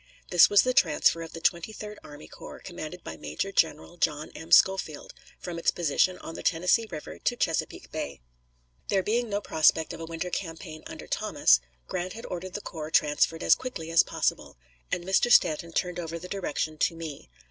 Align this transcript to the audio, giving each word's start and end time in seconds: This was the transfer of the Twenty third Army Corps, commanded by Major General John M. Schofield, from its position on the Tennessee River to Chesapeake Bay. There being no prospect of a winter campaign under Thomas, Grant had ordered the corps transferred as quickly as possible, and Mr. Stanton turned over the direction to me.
This 0.31 0.49
was 0.49 0.63
the 0.63 0.73
transfer 0.73 1.21
of 1.21 1.33
the 1.33 1.39
Twenty 1.39 1.71
third 1.71 1.99
Army 2.03 2.27
Corps, 2.27 2.57
commanded 2.57 3.03
by 3.03 3.17
Major 3.17 3.51
General 3.51 3.97
John 3.97 4.31
M. 4.33 4.51
Schofield, 4.51 5.13
from 5.37 5.59
its 5.59 5.69
position 5.69 6.17
on 6.17 6.33
the 6.33 6.41
Tennessee 6.41 6.87
River 6.89 7.19
to 7.19 7.35
Chesapeake 7.35 7.91
Bay. 7.91 8.19
There 8.87 9.03
being 9.03 9.29
no 9.29 9.41
prospect 9.41 9.93
of 9.93 9.99
a 9.99 10.05
winter 10.05 10.31
campaign 10.31 10.81
under 10.87 11.05
Thomas, 11.05 11.59
Grant 11.87 12.13
had 12.13 12.25
ordered 12.25 12.53
the 12.55 12.61
corps 12.61 12.89
transferred 12.89 13.43
as 13.43 13.53
quickly 13.53 13.91
as 13.91 14.01
possible, 14.01 14.57
and 14.91 15.03
Mr. 15.05 15.31
Stanton 15.31 15.71
turned 15.71 15.99
over 15.99 16.17
the 16.17 16.27
direction 16.27 16.79
to 16.79 16.95
me. 16.95 17.29